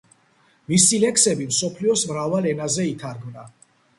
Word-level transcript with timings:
მისი 0.71 0.99
ლექსები 1.03 1.45
მსოფლიოს 1.51 2.05
მრავალ 2.11 2.47
ენაზე 2.53 2.89
ითარგმნა. 2.95 3.49